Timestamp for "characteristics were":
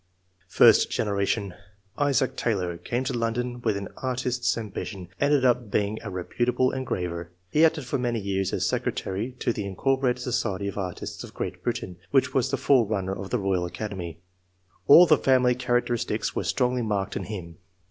15.55-16.43